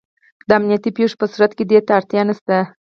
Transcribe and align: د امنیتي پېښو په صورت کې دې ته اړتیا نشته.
د 0.47 0.49
امنیتي 0.57 0.89
پېښو 0.97 1.19
په 1.21 1.25
صورت 1.31 1.51
کې 1.57 1.63
دې 1.69 1.79
ته 1.85 1.91
اړتیا 1.99 2.21
نشته. 2.29 2.55